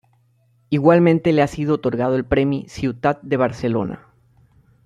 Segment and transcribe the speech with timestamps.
[0.71, 4.07] Igualmente le ha sido otorgado el "Premi Ciutat de Barcelona".